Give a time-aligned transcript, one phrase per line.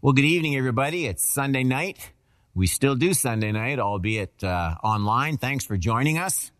[0.00, 1.06] Well, good evening, everybody.
[1.06, 2.12] It's Sunday night.
[2.54, 5.38] We still do Sunday night, albeit uh, online.
[5.38, 6.52] Thanks for joining us.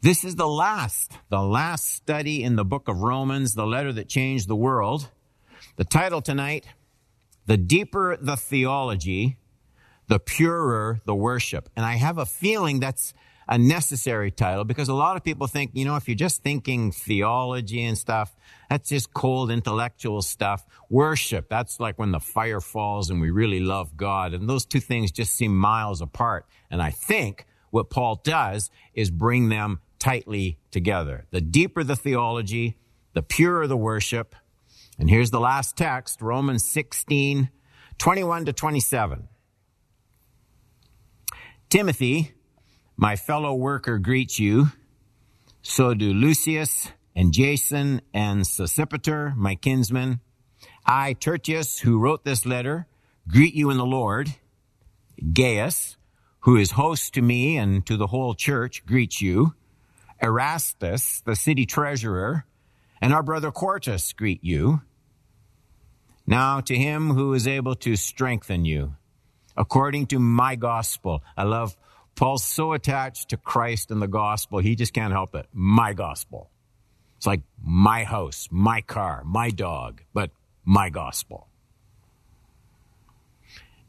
[0.00, 4.08] This is the last, the last study in the book of Romans, the letter that
[4.08, 5.10] changed the world.
[5.76, 6.64] The title tonight,
[7.44, 9.36] The Deeper the Theology,
[10.08, 11.68] the Purer the Worship.
[11.76, 13.12] And I have a feeling that's
[13.48, 16.90] a necessary title because a lot of people think, you know, if you're just thinking
[16.90, 18.34] theology and stuff,
[18.68, 20.66] that's just cold intellectual stuff.
[20.90, 24.34] Worship, that's like when the fire falls and we really love God.
[24.34, 26.46] And those two things just seem miles apart.
[26.70, 31.26] And I think what Paul does is bring them tightly together.
[31.30, 32.78] The deeper the theology,
[33.12, 34.34] the purer the worship.
[34.98, 37.50] And here's the last text, Romans 16,
[37.98, 39.28] 21 to 27.
[41.68, 42.32] Timothy,
[42.96, 44.68] my fellow worker greets you.
[45.62, 50.20] So do Lucius and Jason and Sosipater, my kinsmen.
[50.86, 52.86] I, Tertius, who wrote this letter,
[53.28, 54.34] greet you in the Lord.
[55.32, 55.96] Gaius,
[56.40, 59.54] who is host to me and to the whole church, greets you.
[60.22, 62.46] Erastus, the city treasurer,
[63.00, 64.80] and our brother Quartus greet you.
[66.26, 68.94] Now to him who is able to strengthen you,
[69.56, 71.22] according to my gospel.
[71.36, 71.76] I love
[72.16, 75.46] Paul's so attached to Christ and the gospel, he just can't help it.
[75.52, 76.50] My gospel.
[77.18, 80.30] It's like my house, my car, my dog, but
[80.64, 81.48] my gospel.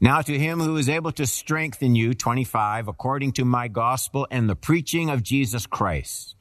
[0.00, 4.48] Now to him who is able to strengthen you, 25, according to my gospel and
[4.48, 6.36] the preaching of Jesus Christ.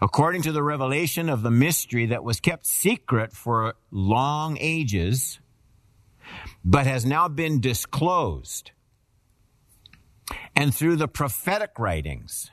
[0.00, 5.40] According to the revelation of the mystery that was kept secret for long ages,
[6.64, 8.70] but has now been disclosed
[10.54, 12.50] and through the prophetic writings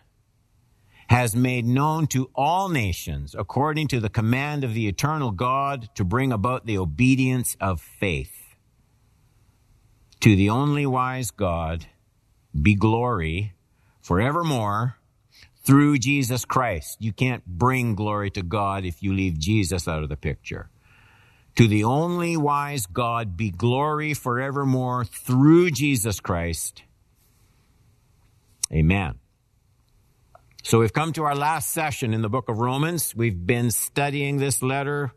[1.07, 6.03] has made known to all nations according to the command of the eternal God to
[6.03, 8.55] bring about the obedience of faith.
[10.21, 11.85] To the only wise God
[12.59, 13.53] be glory
[14.01, 14.97] forevermore
[15.63, 16.97] through Jesus Christ.
[16.99, 20.69] You can't bring glory to God if you leave Jesus out of the picture.
[21.57, 26.83] To the only wise God be glory forevermore through Jesus Christ
[28.71, 29.15] Amen.
[30.63, 33.15] So we've come to our last session in the book of Romans.
[33.15, 35.11] We've been studying this letter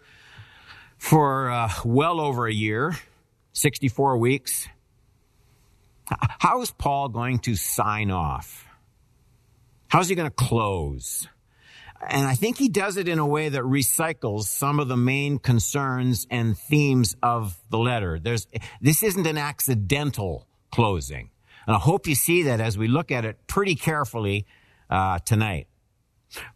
[0.98, 2.96] for uh, well over a year,
[3.54, 4.68] 64 weeks.
[6.38, 8.66] How is Paul going to sign off?
[9.88, 11.26] How's he going to close?
[12.06, 15.38] And I think he does it in a way that recycles some of the main
[15.38, 18.18] concerns and themes of the letter.
[18.18, 18.46] There's,
[18.80, 21.30] this isn't an accidental closing.
[21.68, 24.46] And I hope you see that as we look at it pretty carefully
[24.88, 25.66] uh, tonight.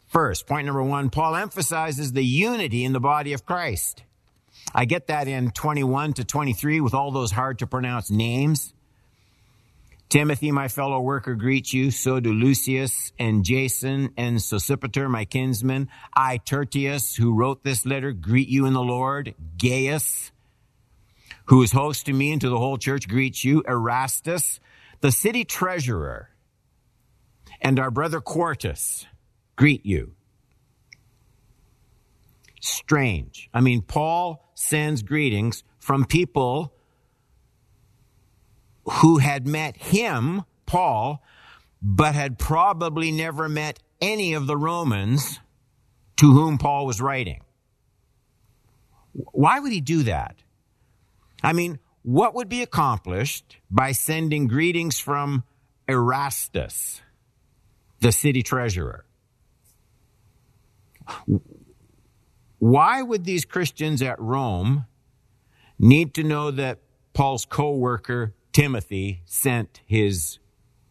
[0.07, 4.05] First, point number one, Paul emphasizes the unity in the body of Christ.
[4.75, 8.73] I get that in 21 to 23 with all those hard to pronounce names.
[10.09, 11.91] Timothy, my fellow worker, greets you.
[11.91, 15.91] So do Lucius and Jason and Sosipater, my kinsman.
[16.17, 19.35] I, Tertius, who wrote this letter, greet you in the Lord.
[19.59, 20.33] Gaius,
[21.47, 23.63] who is host to me and to the whole church, greets you.
[23.69, 24.59] Erastus,
[25.03, 26.31] the city treasurer
[27.61, 29.05] and our brother Quartus
[29.57, 30.15] greet you.
[32.61, 33.51] Strange.
[33.53, 36.73] I mean, Paul sends greetings from people
[38.85, 41.23] who had met him, Paul,
[41.83, 45.41] but had probably never met any of the Romans
[46.17, 47.43] to whom Paul was writing.
[49.13, 50.37] Why would he do that?
[51.43, 55.45] I mean, what would be accomplished by sending greetings from
[55.89, 57.01] Erastus,
[58.01, 59.05] the city treasurer?
[62.59, 64.87] Why would these Christians at Rome
[65.79, 66.79] need to know that
[67.13, 70.39] Paul's co-worker Timothy sent his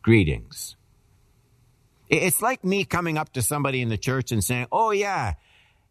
[0.02, 0.76] greetings?
[2.10, 5.34] It's like me coming up to somebody in the church and saying, Oh yeah,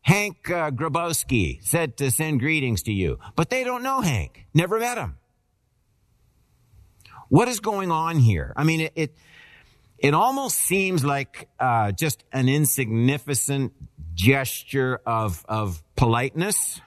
[0.02, 4.46] Hank uh, Grabowski said to send greetings to you, but they don't know Hank.
[4.54, 5.16] Never met him.
[7.28, 8.52] What is going on here?
[8.56, 9.14] I mean, it, it,
[9.98, 13.72] it almost seems like uh, just an insignificant
[14.14, 16.80] gesture of, of politeness.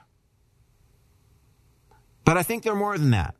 [2.24, 3.36] But I think they're more than that.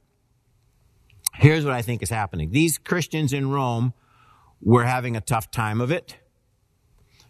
[1.35, 2.53] Here's what I think is happening.
[2.53, 3.93] These Christians in Rome
[4.63, 6.17] were having a tough time of it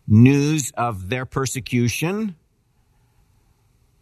[0.07, 2.37] news of their persecution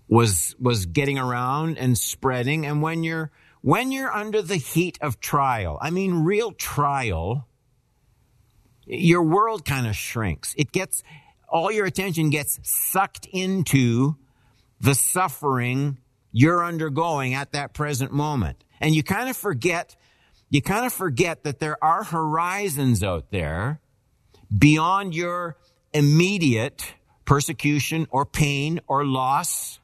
[0.09, 3.31] was was getting around and spreading and when you're
[3.63, 7.47] when you're under the heat of trial i mean real trial
[8.85, 11.03] your world kind of shrinks it gets
[11.49, 14.17] all your attention gets sucked into
[14.81, 15.99] the suffering
[16.33, 18.65] you're undergoing at that present moment.
[18.81, 19.95] And you kind of forget,
[20.51, 23.81] you kind of forget that there are horizons out there
[24.57, 25.57] beyond your
[25.93, 26.95] immediate
[27.25, 29.79] persecution or pain or loss.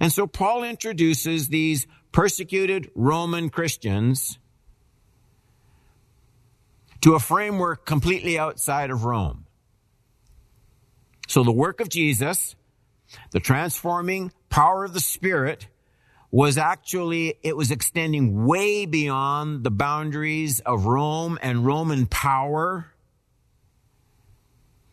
[0.00, 4.38] And so Paul introduces these persecuted Roman Christians
[7.00, 9.46] to a framework completely outside of Rome.
[11.26, 12.54] So the work of Jesus,
[13.32, 15.68] the transforming power of the Spirit,
[16.30, 22.93] was actually, it was extending way beyond the boundaries of Rome and Roman power.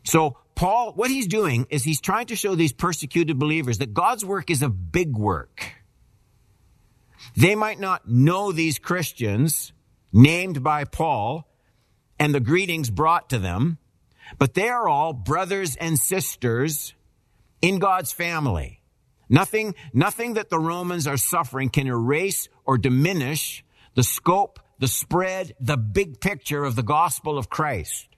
[0.03, 4.25] So Paul, what he's doing is he's trying to show these persecuted believers that God's
[4.25, 5.74] work is a big work.
[7.36, 9.74] They might not know these Christians
[10.12, 11.48] named by Paul
[12.19, 13.77] and the greetings brought to them,
[14.38, 16.94] but they are all brothers and sisters
[17.62, 18.81] in God's family.
[19.30, 23.63] Nothing, nothing that the Romans are suffering can erase or diminish
[23.95, 28.11] the scope, the spread, the big picture of the gospel of Christ.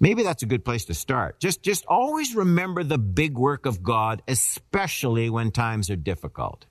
[0.00, 1.38] Maybe that's a good place to start.
[1.40, 6.64] Just, just always remember the big work of God, especially when times are difficult.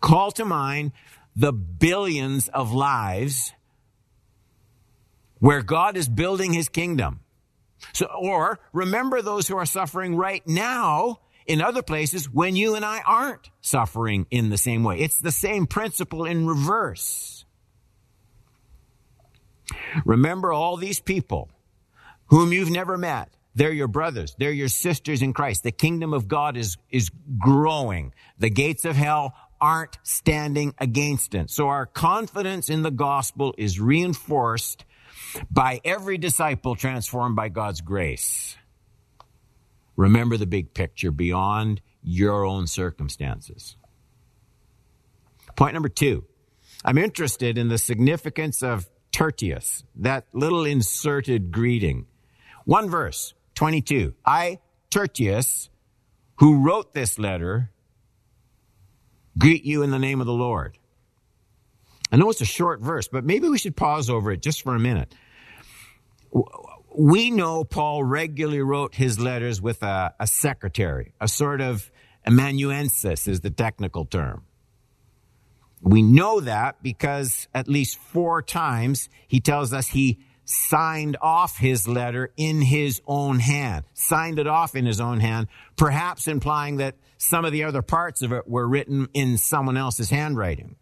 [0.00, 0.92] Call to mind
[1.34, 3.52] the billions of lives
[5.40, 7.20] where God is building his kingdom.
[7.92, 12.84] So, or remember those who are suffering right now in other places when you and
[12.84, 15.00] I aren't suffering in the same way.
[15.00, 17.44] It's the same principle in reverse.
[20.04, 21.50] Remember all these people
[22.26, 23.30] whom you've never met.
[23.54, 24.34] They're your brothers.
[24.38, 25.62] They're your sisters in Christ.
[25.62, 28.12] The kingdom of God is, is growing.
[28.38, 31.50] The gates of hell aren't standing against it.
[31.50, 34.84] So our confidence in the gospel is reinforced
[35.50, 38.56] by every disciple transformed by God's grace.
[39.96, 43.76] Remember the big picture beyond your own circumstances.
[45.56, 46.24] Point number two.
[46.84, 52.06] I'm interested in the significance of Tertius, that little inserted greeting.
[52.64, 54.14] One verse, 22.
[54.24, 54.58] I,
[54.90, 55.68] Tertius,
[56.36, 57.70] who wrote this letter,
[59.38, 60.78] greet you in the name of the Lord.
[62.10, 64.74] I know it's a short verse, but maybe we should pause over it just for
[64.74, 65.14] a minute.
[66.96, 71.90] We know Paul regularly wrote his letters with a, a secretary, a sort of
[72.24, 74.44] amanuensis is the technical term.
[75.80, 81.88] We know that because at least four times he tells us he signed off his
[81.88, 86.96] letter in his own hand, signed it off in his own hand, perhaps implying that
[87.16, 90.76] some of the other parts of it were written in someone else's handwriting.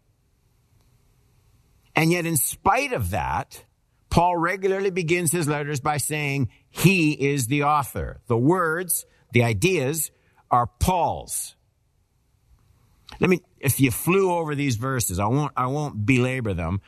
[1.94, 3.64] And yet, in spite of that,
[4.10, 8.20] Paul regularly begins his letters by saying he is the author.
[8.26, 10.10] The words, the ideas
[10.50, 11.54] are Paul's.
[13.20, 16.80] Let me, if you flew over these verses, I won't, I won't belabor them.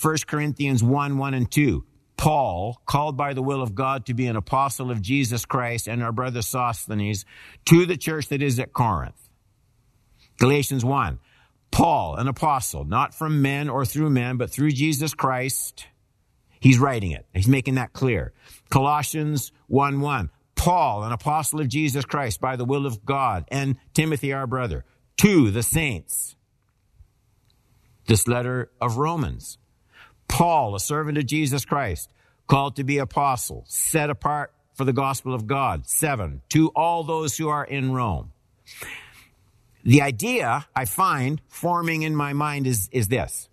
[0.00, 1.84] 1 Corinthians 1, 1 and 2.
[2.16, 6.02] Paul, called by the will of God to be an apostle of Jesus Christ and
[6.02, 7.24] our brother Sosthenes
[7.66, 9.28] to the church that is at Corinth.
[10.38, 11.18] Galatians 1.
[11.70, 15.86] Paul, an apostle, not from men or through men, but through Jesus Christ.
[16.60, 17.26] He's writing it.
[17.34, 18.32] He's making that clear.
[18.70, 20.30] Colossians 1 1.
[20.54, 24.84] Paul, an apostle of Jesus Christ by the will of God, and Timothy, our brother,
[25.16, 26.36] to the saints.
[28.06, 29.58] This letter of Romans.
[30.32, 32.10] Paul, a servant of Jesus Christ,
[32.46, 35.86] called to be apostle, set apart for the gospel of God.
[35.86, 38.32] Seven, to all those who are in Rome.
[39.84, 43.50] The idea I find forming in my mind is, is this.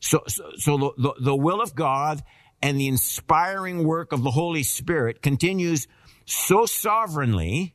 [0.00, 2.22] So, so, so the, the, the will of God
[2.60, 5.88] and the inspiring work of the Holy Spirit continues
[6.26, 7.74] so sovereignly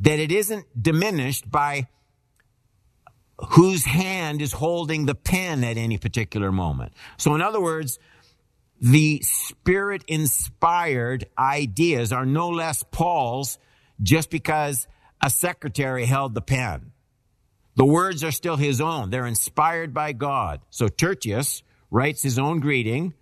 [0.00, 1.86] that it isn't diminished by
[3.50, 6.92] whose hand is holding the pen at any particular moment.
[7.16, 7.98] So in other words,
[8.80, 13.58] the spirit inspired ideas are no less Paul's
[14.02, 14.86] just because
[15.22, 16.92] a secretary held the pen.
[17.76, 19.10] The words are still his own.
[19.10, 20.60] They're inspired by God.
[20.70, 23.14] So Tertius writes his own greeting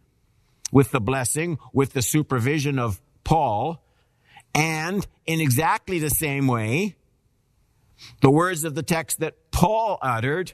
[0.72, 3.82] with the blessing, with the supervision of Paul.
[4.54, 6.96] And in exactly the same way,
[8.20, 10.52] the words of the text that Paul uttered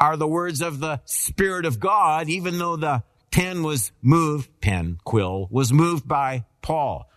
[0.00, 4.98] are the words of the Spirit of God, even though the pen was moved, pen,
[5.04, 7.08] quill, was moved by Paul.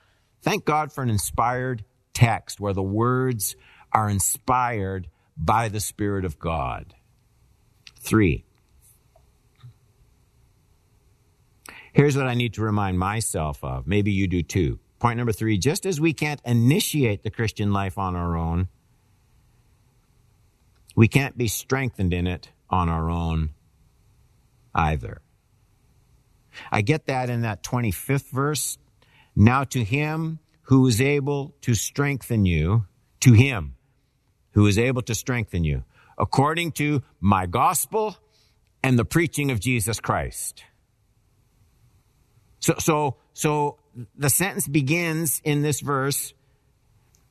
[0.41, 3.55] Thank God for an inspired text where the words
[3.91, 5.07] are inspired
[5.37, 6.95] by the Spirit of God.
[7.99, 8.45] Three.
[11.93, 13.87] Here's what I need to remind myself of.
[13.87, 14.79] Maybe you do too.
[14.99, 18.67] Point number three, just as we can't initiate the Christian life on our own,
[20.97, 23.51] We can't be strengthened in it on our own
[24.73, 25.21] either.
[26.71, 28.79] I get that in that 25th verse.
[29.35, 32.87] Now to him who is able to strengthen you,
[33.19, 33.75] to him
[34.53, 35.83] who is able to strengthen you,
[36.17, 38.17] according to my gospel
[38.81, 40.63] and the preaching of Jesus Christ.
[42.59, 43.77] So, so, so
[44.17, 46.33] the sentence begins in this verse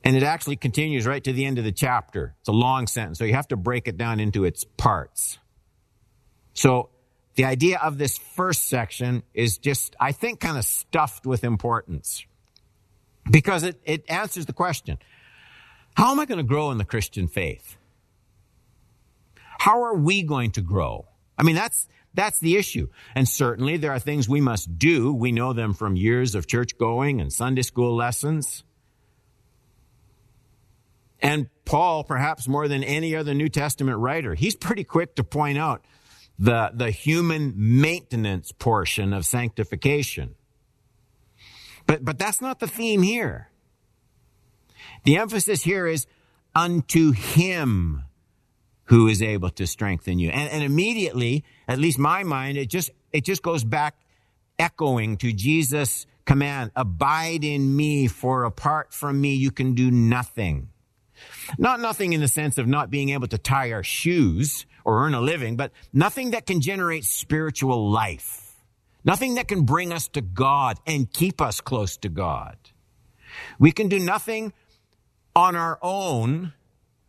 [0.07, 2.37] and it actually continues right to the end of the chapter.
[2.39, 5.41] It's a long sentence, so you have to break it down into its parts.
[6.55, 6.91] So
[7.35, 12.25] the idea of this first section is just, I think, kind of stuffed with importance
[13.29, 14.99] because it, it answers the question
[15.97, 17.77] how am I going to grow in the Christian faith?
[19.59, 21.07] How are we going to grow?
[21.37, 22.91] I mean, that's, that's the issue.
[23.17, 25.13] And certainly there are things we must do.
[25.13, 28.63] We know them from years of church going and Sunday school lessons.
[31.21, 35.59] And Paul, perhaps more than any other New Testament writer, he's pretty quick to point
[35.59, 35.85] out
[36.39, 40.35] the, the human maintenance portion of sanctification.
[41.87, 43.51] But, but that's not the theme here.
[45.05, 46.07] The emphasis here is
[46.55, 48.03] unto him
[48.85, 50.31] who is able to strengthen you.
[50.31, 53.97] And, and immediately, at least my mind, it just, it just goes back
[54.59, 60.69] echoing to Jesus' command, abide in me, for apart from me, you can do nothing.
[61.59, 65.15] Not nothing in the sense of not being able to tie our shoes or earn
[65.15, 68.55] a living, but nothing that can generate spiritual life.
[69.05, 72.57] Nothing that can bring us to God and keep us close to God.
[73.59, 74.53] We can do nothing
[75.35, 76.53] on our own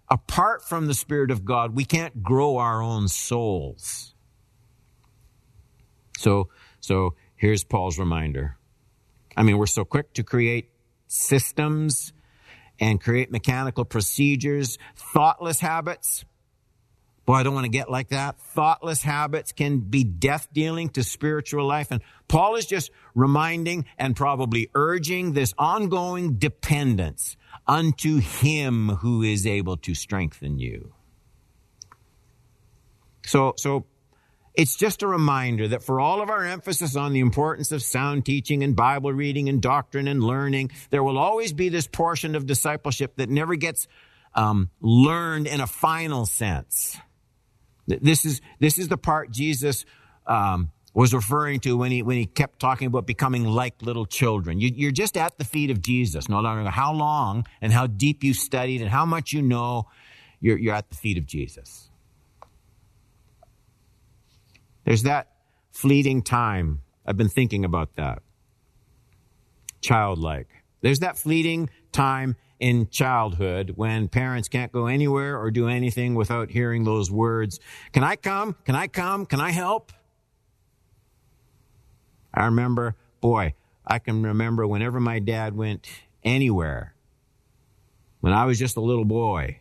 [0.09, 1.75] apart from the Spirit of God.
[1.75, 4.13] We can't grow our own souls.
[6.17, 6.49] So,
[6.79, 8.57] so here's Paul's reminder.
[9.35, 10.69] I mean, we're so quick to create
[11.07, 12.13] systems
[12.79, 16.25] and create mechanical procedures, thoughtless habits
[17.27, 18.39] Boy, I don't want to get like that.
[18.39, 21.91] Thoughtless habits can be death dealing to spiritual life.
[21.91, 27.35] And Paul is just reminding and probably urging this ongoing dependence
[27.67, 30.93] unto him who is able to strengthen you.
[33.25, 33.85] So, so
[34.57, 38.25] it's just a reminder that for all of our emphasis on the importance of sound
[38.25, 42.47] teaching and Bible reading and doctrine and learning, there will always be this portion of
[42.47, 43.87] discipleship that never gets
[44.33, 46.97] um, learned in a final sense.
[47.85, 49.85] This is, this is the part Jesus,
[50.25, 54.59] um, was referring to when he, when he kept talking about becoming like little children.
[54.59, 58.23] You, are just at the feet of Jesus, no longer how long and how deep
[58.23, 59.87] you studied and how much you know,
[60.39, 61.91] you're, you're at the feet of Jesus.
[64.87, 65.27] There's that
[65.69, 66.81] fleeting time.
[67.05, 68.19] I've been thinking about that.
[69.81, 70.47] Childlike.
[70.79, 76.51] There's that fleeting time in childhood when parents can't go anywhere or do anything without
[76.51, 77.59] hearing those words,
[77.91, 78.55] can I come?
[78.63, 79.25] Can I come?
[79.25, 79.91] Can I help?
[82.33, 85.85] I remember, boy, I can remember whenever my dad went
[86.23, 86.95] anywhere,
[88.21, 89.59] when I was just a little boy,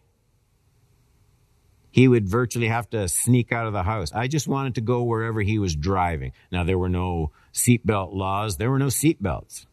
[1.96, 4.12] he would virtually have to sneak out of the house.
[4.12, 6.32] I just wanted to go wherever he was driving.
[6.52, 8.58] Now, there were no seatbelt laws.
[8.58, 9.64] There were no seatbelts.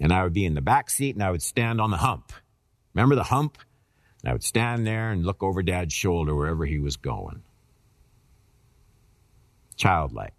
[0.00, 2.32] And I would be in the back seat and I would stand on the hump.
[2.94, 3.58] Remember the hump?
[4.22, 7.42] And I would stand there and look over dad's shoulder wherever he was going.
[9.74, 10.34] Childlike.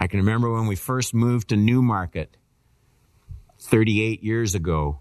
[0.00, 2.38] I can remember when we first moved to Newmarket
[3.60, 5.00] 38 years ago.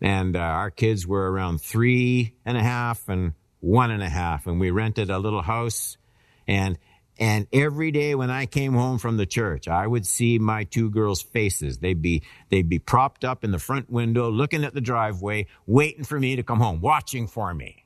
[0.00, 4.46] And uh, our kids were around three and a half and one and a half.
[4.46, 5.98] And we rented a little house.
[6.46, 6.78] And
[7.20, 10.88] and every day when I came home from the church, I would see my two
[10.88, 11.76] girls' faces.
[11.76, 16.04] They'd be, they'd be propped up in the front window, looking at the driveway, waiting
[16.04, 17.84] for me to come home, watching for me.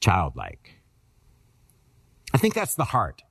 [0.00, 0.74] Childlike.
[2.34, 3.22] I think that's the heart.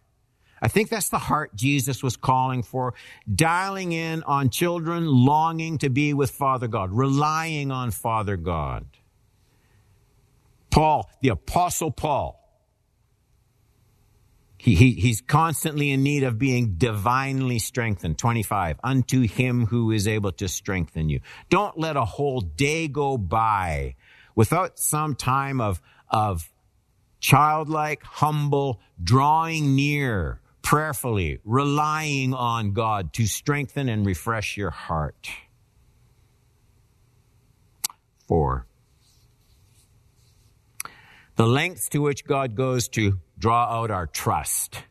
[0.61, 2.93] I think that's the heart Jesus was calling for,
[3.33, 8.85] dialing in on children longing to be with Father God, relying on Father God.
[10.71, 12.37] Paul, the apostle Paul,
[14.57, 18.17] he, he, he's constantly in need of being divinely strengthened.
[18.17, 18.79] 25.
[18.83, 21.21] Unto him who is able to strengthen you.
[21.49, 23.95] Don't let a whole day go by
[24.35, 26.51] without some time of, of
[27.19, 35.29] childlike, humble, drawing near, prayerfully, relying on God to strengthen and refresh your heart.
[38.27, 38.65] Four.
[41.37, 44.83] The lengths to which God goes to draw out our trust.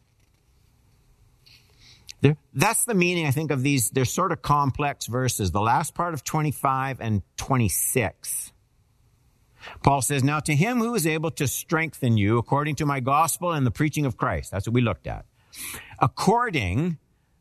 [2.54, 3.90] That's the meaning, I think, of these.
[3.90, 5.50] They're sort of complex verses.
[5.50, 8.50] The last part of 25 and 26.
[9.82, 13.52] Paul says, Now to him who is able to strengthen you according to my gospel
[13.52, 14.52] and the preaching of Christ.
[14.52, 15.26] That's what we looked at.
[15.98, 16.98] According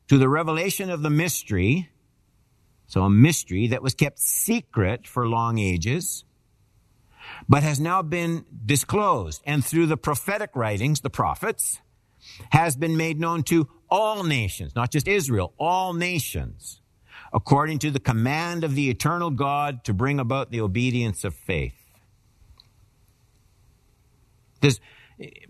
[0.07, 1.89] to the revelation of the mystery,
[2.88, 6.24] so a mystery that was kept secret for long ages,
[7.50, 11.79] but has now been disclosed and through the prophetic writings, the prophets,
[12.51, 16.81] has been made known to all nations, not just Israel, all nations,
[17.34, 21.75] according to the command of the eternal God to bring about the obedience of faith.
[24.62, 24.79] There's,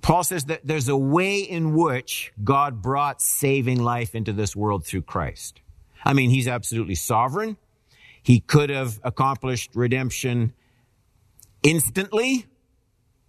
[0.01, 4.86] Paul says that there's a way in which God brought saving life into this world
[4.86, 5.62] through Christ.
[6.03, 7.57] I mean, he's absolutely sovereign.
[8.22, 10.53] He could have accomplished redemption
[11.63, 12.45] instantly,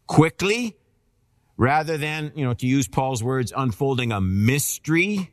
[0.06, 0.76] quickly,
[1.56, 5.32] rather than, you know, to use Paul's words, unfolding a mystery.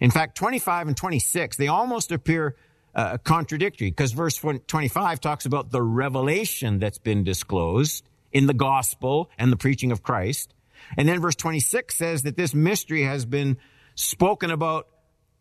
[0.00, 2.56] In fact, 25 and 26, they almost appear
[2.94, 9.30] uh, contradictory because verse 25 talks about the revelation that's been disclosed in the gospel
[9.38, 10.52] and the preaching of Christ.
[10.98, 13.56] And then verse 26 says that this mystery has been
[13.94, 14.88] spoken about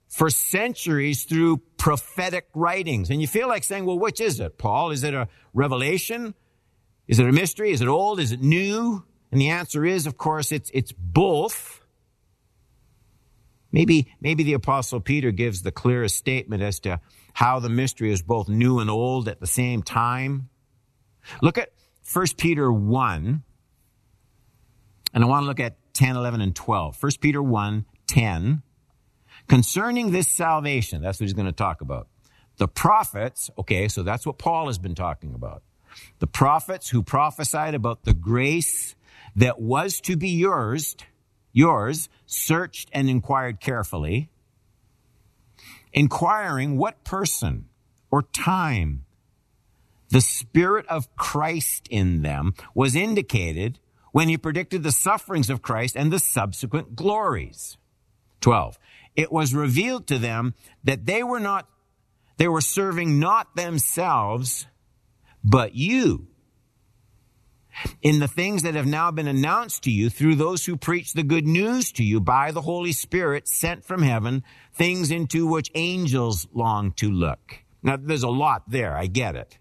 [0.07, 3.09] for centuries through prophetic writings.
[3.09, 4.91] And you feel like saying, well, which is it, Paul?
[4.91, 6.35] Is it a revelation?
[7.07, 7.71] Is it a mystery?
[7.71, 8.19] Is it old?
[8.19, 9.03] Is it new?
[9.31, 11.81] And the answer is, of course, it's, it's both.
[13.71, 17.01] Maybe, maybe the apostle Peter gives the clearest statement as to
[17.33, 20.50] how the mystery is both new and old at the same time.
[21.41, 21.71] Look at
[22.12, 23.43] 1 Peter 1,
[25.13, 27.01] and I want to look at 10, 11, and 12.
[27.01, 28.62] 1 Peter 1, 10.
[29.48, 32.07] Concerning this salvation, that's what he's going to talk about.
[32.57, 35.63] The prophets, okay, so that's what Paul has been talking about.
[36.19, 38.95] The prophets who prophesied about the grace
[39.36, 40.95] that was to be yours,
[41.51, 44.29] yours, searched and inquired carefully,
[45.91, 47.65] inquiring what person
[48.12, 49.05] or time
[50.13, 53.79] the Spirit of Christ in them was indicated
[54.11, 57.79] when he predicted the sufferings of Christ and the subsequent glories.
[58.41, 58.77] 12.
[59.15, 61.67] It was revealed to them that they were not,
[62.37, 64.67] they were serving not themselves,
[65.43, 66.27] but you
[68.03, 71.23] in the things that have now been announced to you through those who preach the
[71.23, 74.43] good news to you by the Holy Spirit sent from heaven,
[74.75, 77.63] things into which angels long to look.
[77.81, 78.95] Now, there's a lot there.
[78.95, 79.57] I get it.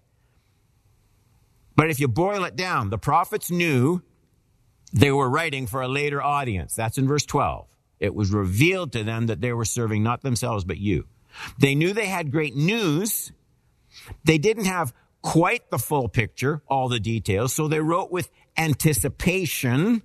[1.75, 4.01] But if you boil it down, the prophets knew
[4.91, 6.75] they were writing for a later audience.
[6.75, 7.67] That's in verse 12.
[7.99, 11.07] It was revealed to them that they were serving not themselves, but you.
[11.59, 13.31] They knew they had great news.
[14.23, 17.53] They didn't have quite the full picture, all the details.
[17.53, 20.03] So they wrote with anticipation.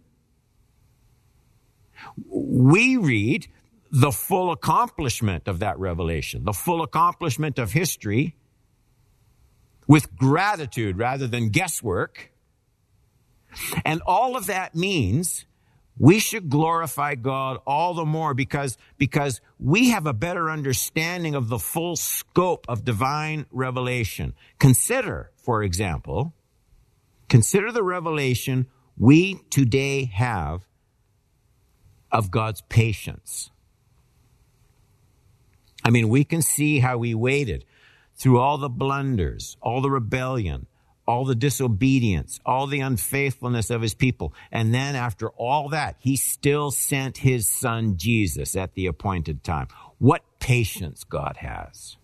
[2.29, 3.49] We read
[3.91, 8.37] the full accomplishment of that revelation, the full accomplishment of history
[9.89, 12.31] with gratitude rather than guesswork.
[13.85, 15.47] And all of that means
[15.99, 21.49] we should glorify God all the more because, because we have a better understanding of
[21.49, 24.35] the full scope of divine revelation.
[24.61, 26.35] Consider, for example,
[27.29, 30.69] consider the revelation we today have
[32.13, 33.51] of God's patience.
[35.85, 37.65] I mean, we can see how he waited
[38.19, 40.67] through all the blunders, all the rebellion,
[41.07, 44.35] all the disobedience, all the unfaithfulness of his people.
[44.53, 49.69] And then after all that, he still sent his son Jesus at the appointed time.
[49.99, 51.97] What patience God has.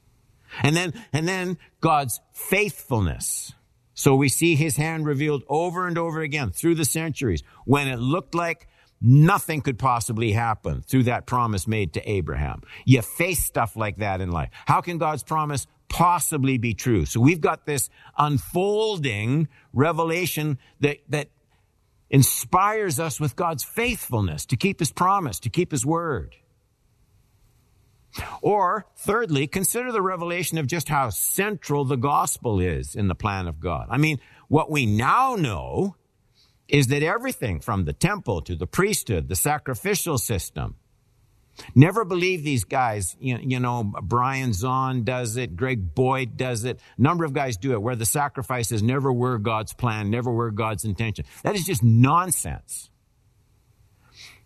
[0.62, 3.52] And then, and then God's faithfulness.
[3.92, 7.98] So we see his hand revealed over and over again through the centuries when it
[7.98, 8.68] looked like
[9.02, 12.62] nothing could possibly happen through that promise made to Abraham.
[12.86, 14.50] You face stuff like that in life.
[14.66, 17.04] How can God's promise possibly be true?
[17.06, 21.28] So we've got this unfolding revelation that, that
[22.10, 26.36] inspires us with God's faithfulness to keep his promise, to keep his word.
[28.42, 33.48] Or, thirdly, consider the revelation of just how central the gospel is in the plan
[33.48, 33.88] of God.
[33.90, 35.96] I mean, what we now know
[36.68, 40.76] is that everything from the temple to the priesthood, the sacrificial system,
[41.74, 43.16] Never believe these guys.
[43.20, 45.56] You, you know, Brian Zahnd does it.
[45.56, 46.80] Greg Boyd does it.
[46.98, 50.50] A number of guys do it where the sacrifices never were God's plan, never were
[50.50, 51.24] God's intention.
[51.42, 52.90] That is just nonsense.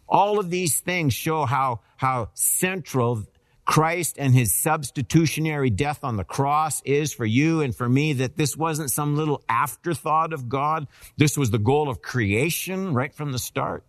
[0.08, 3.24] All of these things show how, how central
[3.66, 8.34] Christ and his substitutionary death on the cross is for you and for me, that
[8.34, 10.88] this wasn't some little afterthought of God.
[11.18, 13.84] This was the goal of creation right from the start.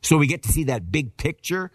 [0.00, 1.70] So we get to see that big picture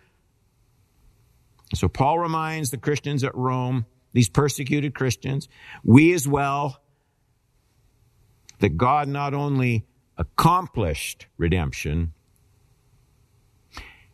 [1.78, 5.50] so Paul reminds the Christians at Rome, these persecuted Christians,
[5.84, 6.82] we as well,
[8.60, 9.86] that God not only
[10.18, 12.14] accomplished redemption,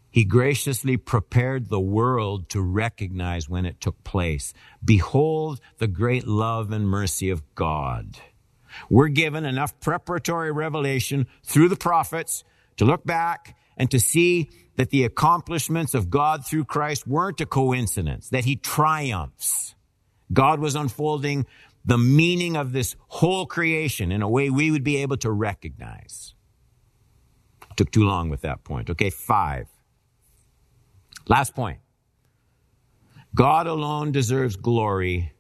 [0.10, 4.54] he graciously prepared the world to recognize when it took place.
[4.84, 8.18] Behold the great love and mercy of God.
[8.90, 12.44] We're given enough preparatory revelation through the prophets
[12.78, 17.46] to look back and to see that the accomplishments of God through Christ weren't a
[17.46, 19.74] coincidence, that he triumphs.
[20.32, 21.48] God was unfolding
[21.86, 26.36] the meaning of this whole creation in a way we would be able to recognize.
[27.78, 28.90] Took too long with that point.
[28.90, 29.68] Okay, five.
[31.28, 31.80] Last point.
[33.34, 35.32] God alone deserves glory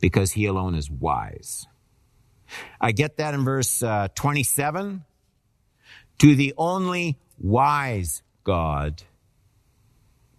[0.00, 1.66] because he alone is wise.
[2.80, 5.04] I get that in verse uh, 27.
[6.18, 9.02] To the only wise God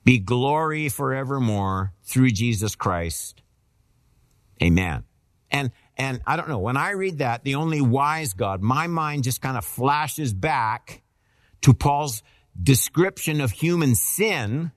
[0.04, 3.42] be glory forevermore through Jesus Christ.
[4.62, 5.04] Amen.
[5.52, 9.24] And, and I don't know, when I read that, the only wise God, my mind
[9.24, 11.02] just kind of flashes back
[11.62, 12.24] to Paul's
[12.62, 14.72] description of human sin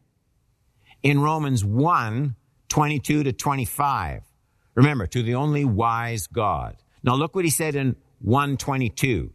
[1.02, 2.34] in Romans 1,
[2.68, 4.22] 22 to 25.
[4.74, 6.76] Remember, to the only wise God.
[7.02, 9.32] Now look what he said in 122.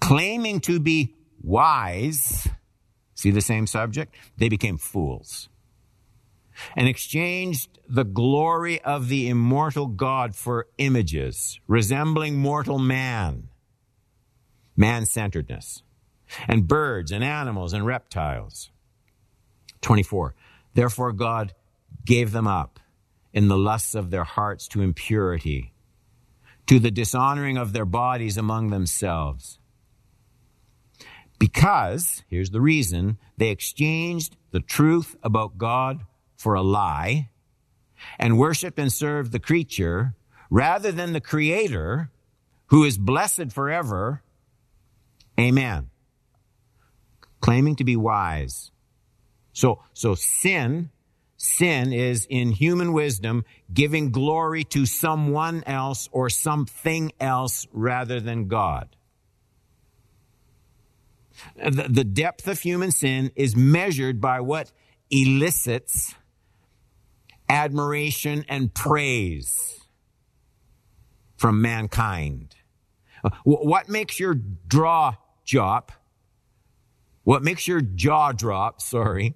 [0.00, 2.48] Claiming to be wise,
[3.14, 4.14] see the same subject?
[4.36, 5.48] They became fools
[6.76, 13.48] and exchanged the glory of the immortal God for images resembling mortal man,
[14.76, 15.82] man centeredness,
[16.48, 18.70] and birds and animals and reptiles.
[19.80, 20.34] 24.
[20.74, 21.54] Therefore, God
[22.04, 22.78] gave them up
[23.32, 25.72] in the lusts of their hearts to impurity,
[26.66, 29.59] to the dishonoring of their bodies among themselves.
[31.40, 36.02] Because, here's the reason, they exchanged the truth about God
[36.36, 37.30] for a lie
[38.18, 40.14] and worshiped and served the creature
[40.50, 42.10] rather than the creator
[42.66, 44.22] who is blessed forever.
[45.38, 45.88] Amen.
[47.40, 48.70] Claiming to be wise.
[49.54, 50.90] So, so sin,
[51.38, 58.46] sin is in human wisdom giving glory to someone else or something else rather than
[58.48, 58.94] God.
[61.56, 64.72] The, depth of human sin is measured by what
[65.10, 66.14] elicits
[67.48, 69.80] admiration and praise
[71.36, 72.54] from mankind.
[73.44, 75.92] What makes your draw drop?
[77.24, 78.80] What makes your jaw drop?
[78.80, 79.34] Sorry.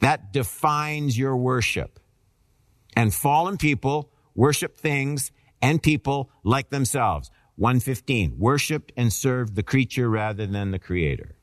[0.00, 1.98] That defines your worship.
[2.96, 7.30] And fallen people worship things and people like themselves.
[7.58, 8.36] 115.
[8.38, 11.34] Worshiped and served the creature rather than the creator.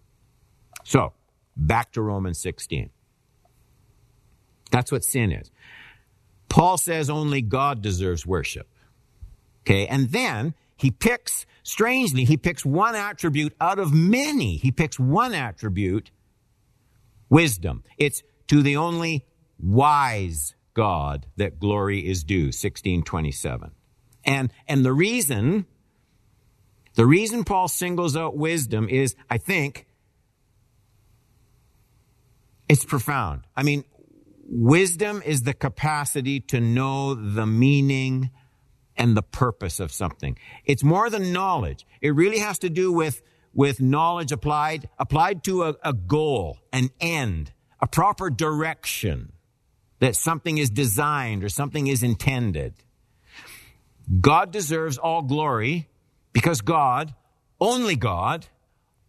[0.84, 1.14] So,
[1.56, 2.90] back to Romans 16.
[4.72, 5.52] That's what sin is.
[6.50, 8.68] Paul says only God deserves worship.
[9.64, 9.88] Okay.
[9.88, 14.58] And then he picks, strangely, he picks one attribute out of many.
[14.58, 16.12] He picks one attribute,
[17.30, 17.84] wisdom.
[17.98, 19.26] It's to the only
[19.60, 23.72] wise God that glory is due, 1627.
[24.26, 25.66] And, and the reason,
[26.96, 29.88] the reason Paul singles out wisdom is, I think,
[32.68, 33.44] it's profound.
[33.56, 33.84] I mean,
[34.48, 38.30] Wisdom is the capacity to know the meaning
[38.96, 40.38] and the purpose of something.
[40.66, 41.86] It's more than knowledge.
[42.00, 46.90] It really has to do with, with knowledge applied, applied to a, a goal, an
[47.02, 49.32] end, a proper direction
[50.00, 52.76] that something is designed or something is intended.
[54.22, 55.90] God deserves all glory
[56.36, 57.16] because God,
[57.62, 58.48] only God,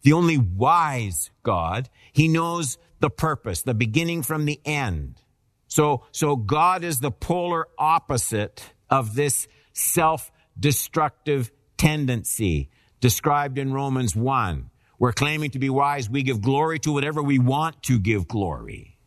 [0.03, 5.21] the only wise God, He knows the purpose, the beginning from the end.
[5.67, 14.71] So, so God is the polar opposite of this self-destructive tendency described in Romans 1.
[15.01, 16.09] We're claiming to be wise.
[16.09, 18.99] We give glory to whatever we want to give glory.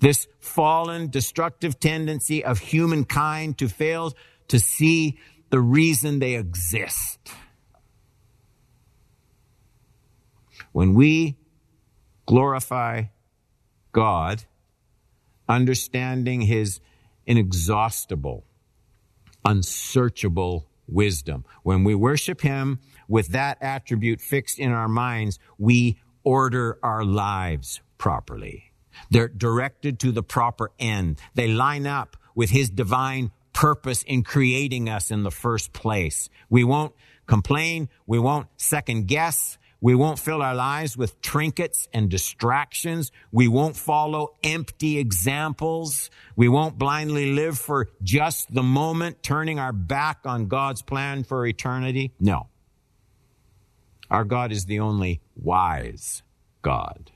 [0.00, 4.12] This fallen, destructive tendency of humankind to fail
[4.48, 5.18] to see
[5.54, 7.20] the reason they exist.
[10.72, 11.36] When we
[12.26, 13.04] glorify
[13.92, 14.42] God,
[15.48, 16.80] understanding his
[17.24, 18.42] inexhaustible,
[19.44, 21.44] unsearchable wisdom.
[21.62, 27.80] When we worship him with that attribute fixed in our minds, we order our lives
[27.96, 28.72] properly.
[29.08, 31.20] They're directed to the proper end.
[31.36, 36.28] They line up with his divine purpose in creating us in the first place.
[36.50, 36.92] We won't
[37.26, 37.88] complain.
[38.06, 39.56] We won't second guess.
[39.80, 43.12] We won't fill our lives with trinkets and distractions.
[43.30, 46.10] We won't follow empty examples.
[46.36, 51.46] We won't blindly live for just the moment, turning our back on God's plan for
[51.46, 52.12] eternity.
[52.18, 52.48] No.
[54.10, 56.22] Our God is the only wise
[56.62, 57.10] God.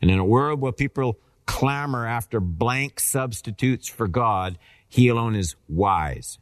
[0.00, 4.58] And in a world where people clamor after blank substitutes for God,
[4.92, 6.38] He alone is wise.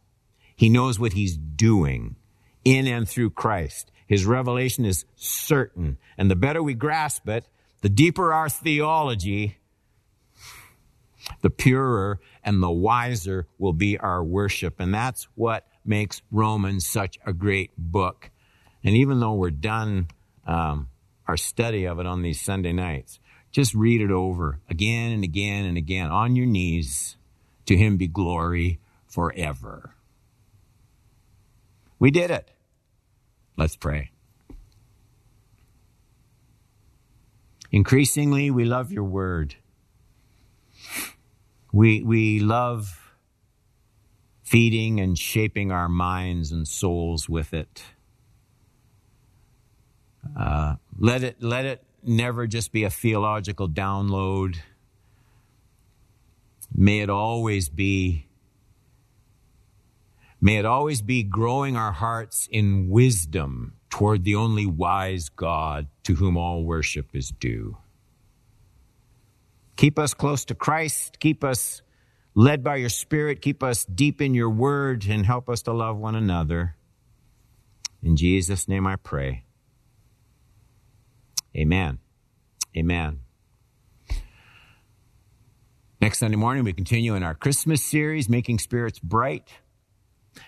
[0.57, 2.17] He knows what He's doing
[2.65, 3.93] in and through Christ.
[4.09, 5.99] His revelation is certain.
[6.19, 7.49] And the better we grasp it,
[7.83, 9.59] the deeper our theology,
[11.43, 14.81] the purer and the wiser will be our worship.
[14.81, 18.33] And that's what makes Romans such a great book.
[18.83, 20.09] And even though we're done
[20.45, 20.89] um,
[21.29, 23.21] our study of it on these Sunday nights,
[23.53, 27.17] just read it over again and again and again on your knees.
[27.71, 29.95] To him be glory forever.
[32.01, 32.51] We did it.
[33.57, 34.11] Let's pray.
[37.71, 39.55] Increasingly, we love your word.
[41.73, 43.15] We, we love
[44.43, 47.85] feeding and shaping our minds and souls with it.
[50.37, 54.57] Uh, let it, let it never just be a theological download.
[56.81, 58.27] May it always be
[60.41, 66.15] May it always be growing our hearts in wisdom toward the only wise God to
[66.15, 67.77] whom all worship is due.
[69.77, 71.21] Keep us close to Christ.
[71.21, 71.83] Keep us
[72.35, 73.43] led by your Spirit.
[73.43, 76.77] Keep us deep in your word and help us to love one another.
[78.03, 79.45] In Jesus' name I pray.
[81.55, 81.99] Amen.
[82.75, 83.21] Amen.
[86.01, 89.47] Next Sunday morning, we continue in our Christmas series, Making Spirits Bright.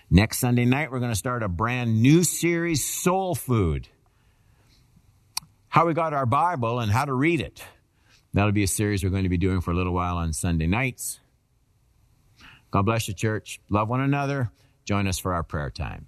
[0.09, 3.87] Next Sunday night, we're going to start a brand new series, Soul Food.
[5.67, 7.63] How we got our Bible and how to read it.
[8.33, 10.65] That'll be a series we're going to be doing for a little while on Sunday
[10.65, 11.19] nights.
[12.71, 13.61] God bless you, church.
[13.69, 14.49] Love one another.
[14.85, 16.07] Join us for our prayer time.